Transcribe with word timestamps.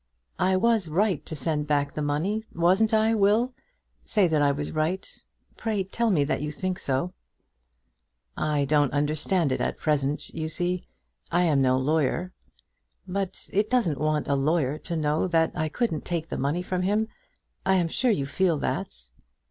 "I 0.39 0.57
was 0.57 0.87
right 0.87 1.23
to 1.27 1.35
send 1.35 1.67
back 1.67 1.93
the 1.93 2.01
money; 2.01 2.43
wasn't 2.55 2.91
I, 2.91 3.13
Will? 3.13 3.53
Say 4.03 4.27
that 4.27 4.41
I 4.41 4.51
was 4.51 4.71
right. 4.71 5.07
Pray 5.57 5.83
tell 5.83 6.09
me 6.09 6.23
that 6.23 6.41
you 6.41 6.49
think 6.49 6.79
so!" 6.79 7.13
"I 8.35 8.65
don't 8.65 8.91
understand 8.93 9.51
it 9.51 9.61
at 9.61 9.77
present, 9.77 10.29
you 10.33 10.49
see; 10.49 10.87
I 11.31 11.43
am 11.43 11.61
no 11.61 11.77
lawyer." 11.77 12.33
"But 13.07 13.47
it 13.53 13.69
doesn't 13.69 13.99
want 14.01 14.27
a 14.27 14.33
lawyer 14.33 14.79
to 14.79 14.95
know 14.95 15.27
that 15.27 15.51
I 15.55 15.69
couldn't 15.69 16.03
take 16.03 16.29
the 16.29 16.35
money 16.39 16.63
from 16.63 16.81
him. 16.81 17.07
I 17.63 17.75
am 17.75 17.87
sure 17.87 18.09
you 18.09 18.25
feel 18.25 18.57
that." 18.57 19.07